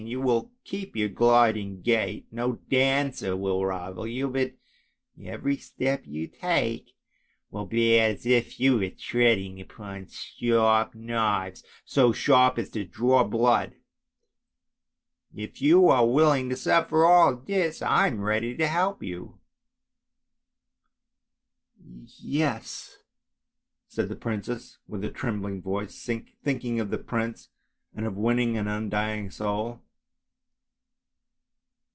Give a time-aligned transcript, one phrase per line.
[0.07, 4.53] You will keep your gliding gait, no dancer will rival you, but
[5.23, 6.95] every step you take
[7.51, 13.23] will be as if you were treading upon sharp knives, so sharp as to draw
[13.23, 13.75] blood.
[15.35, 19.39] If you are willing to suffer all this I am ready to help you!
[22.19, 22.97] ""Yes!"
[23.87, 26.09] said the little princess with a trembling voice,
[26.43, 27.49] thinking of the prince
[27.93, 29.79] and of winning an undying soul.